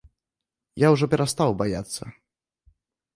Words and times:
Я 0.85 0.89
ўжо 0.95 1.05
перастаў 1.11 1.49
баяцца. 1.61 2.03